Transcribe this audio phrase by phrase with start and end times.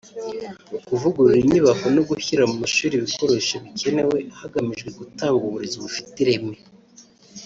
[0.87, 6.57] kuvugurura inyubako no gushyira mu mashuri ibikoresho bikenewe hagamijwe gutanga uburezi bufite ireme